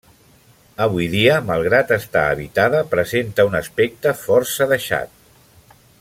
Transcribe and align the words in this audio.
Avui 0.85 1.09
dia, 1.15 1.35
malgrat 1.49 1.93
estar 1.97 2.23
habitada, 2.31 2.81
presenta 2.97 3.47
un 3.53 3.59
aspecte 3.63 4.17
força 4.25 4.69
deixat. 4.73 5.13